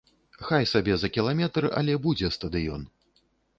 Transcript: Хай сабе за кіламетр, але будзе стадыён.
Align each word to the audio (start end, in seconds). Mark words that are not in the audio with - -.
Хай 0.45 0.65
сабе 0.71 0.95
за 1.01 1.11
кіламетр, 1.17 1.69
але 1.83 1.99
будзе 2.09 2.33
стадыён. 2.39 2.91